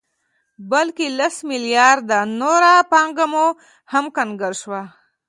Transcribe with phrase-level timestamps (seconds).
[0.71, 3.45] بلکې لس مليارده نوره پانګه مو
[3.91, 4.81] هم کنګل شوه